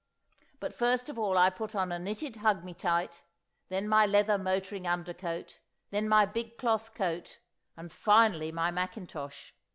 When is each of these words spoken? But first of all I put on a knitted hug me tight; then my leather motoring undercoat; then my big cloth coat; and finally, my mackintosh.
But 0.59 0.73
first 0.73 1.09
of 1.09 1.19
all 1.19 1.37
I 1.37 1.51
put 1.51 1.75
on 1.75 1.91
a 1.91 1.99
knitted 1.99 2.37
hug 2.37 2.63
me 2.63 2.73
tight; 2.73 3.21
then 3.69 3.87
my 3.87 4.07
leather 4.07 4.35
motoring 4.39 4.87
undercoat; 4.87 5.59
then 5.91 6.09
my 6.09 6.25
big 6.25 6.57
cloth 6.57 6.95
coat; 6.95 7.37
and 7.77 7.91
finally, 7.91 8.51
my 8.51 8.71
mackintosh. 8.71 9.51